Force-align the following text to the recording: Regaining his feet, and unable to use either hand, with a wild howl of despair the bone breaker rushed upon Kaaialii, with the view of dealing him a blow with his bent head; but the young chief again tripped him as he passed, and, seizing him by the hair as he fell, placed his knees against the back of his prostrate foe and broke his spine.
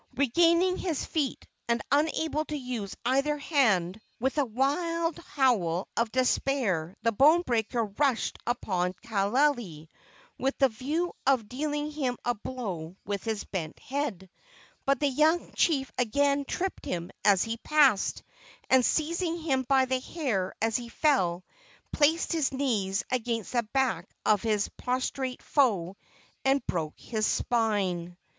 Regaining 0.15 0.77
his 0.77 1.05
feet, 1.05 1.45
and 1.67 1.79
unable 1.91 2.43
to 2.45 2.57
use 2.57 2.95
either 3.05 3.37
hand, 3.37 4.01
with 4.19 4.39
a 4.39 4.45
wild 4.45 5.19
howl 5.19 5.87
of 5.95 6.11
despair 6.11 6.95
the 7.03 7.11
bone 7.11 7.43
breaker 7.45 7.83
rushed 7.85 8.39
upon 8.47 8.93
Kaaialii, 9.05 9.89
with 10.39 10.57
the 10.57 10.69
view 10.69 11.13
of 11.27 11.47
dealing 11.47 11.91
him 11.91 12.17
a 12.25 12.33
blow 12.33 12.95
with 13.05 13.23
his 13.25 13.43
bent 13.43 13.77
head; 13.77 14.27
but 14.87 14.99
the 14.99 15.07
young 15.07 15.51
chief 15.53 15.91
again 15.99 16.45
tripped 16.45 16.83
him 16.83 17.11
as 17.23 17.43
he 17.43 17.57
passed, 17.57 18.23
and, 18.71 18.83
seizing 18.83 19.37
him 19.37 19.61
by 19.61 19.85
the 19.85 19.99
hair 19.99 20.51
as 20.59 20.77
he 20.77 20.89
fell, 20.89 21.43
placed 21.93 22.31
his 22.31 22.51
knees 22.51 23.03
against 23.11 23.51
the 23.51 23.61
back 23.71 24.09
of 24.25 24.41
his 24.41 24.67
prostrate 24.77 25.43
foe 25.43 25.95
and 26.43 26.65
broke 26.65 26.99
his 26.99 27.27
spine. 27.27 28.17